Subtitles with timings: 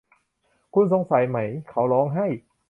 [0.73, 1.37] คุณสงสัยไหม?
[1.69, 2.27] เขาร้องไห้